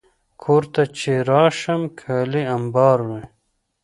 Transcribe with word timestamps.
کور 0.41 0.63
ته 0.73 0.83
چې 0.97 1.11
راشم، 1.29 1.81
کالي 1.99 2.43
امبار 2.57 2.99
وي. 3.07 3.23